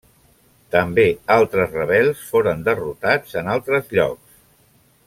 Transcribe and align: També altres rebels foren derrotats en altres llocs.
També 0.75 1.05
altres 1.35 1.75
rebels 1.81 2.25
foren 2.31 2.65
derrotats 2.71 3.39
en 3.43 3.53
altres 3.59 3.97
llocs. 3.99 4.43